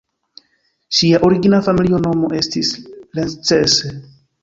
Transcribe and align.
Ŝia 0.99 1.19
origina 1.27 1.61
familia 1.69 2.01
nomo 2.09 2.33
estis 2.43 2.75
"Lencse". 3.21 3.65